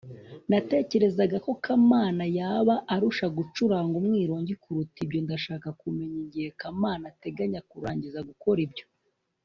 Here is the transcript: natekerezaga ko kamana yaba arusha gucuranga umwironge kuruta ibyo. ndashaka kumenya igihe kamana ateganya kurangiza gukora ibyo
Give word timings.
natekerezaga 0.49 1.37
ko 1.45 1.51
kamana 1.65 2.23
yaba 2.39 2.75
arusha 2.93 3.27
gucuranga 3.37 3.93
umwironge 4.01 4.53
kuruta 4.63 4.97
ibyo. 5.05 5.19
ndashaka 5.25 5.67
kumenya 5.81 6.17
igihe 6.25 6.49
kamana 6.61 7.03
ateganya 7.13 7.59
kurangiza 7.69 8.19
gukora 8.31 8.61
ibyo 8.67 8.85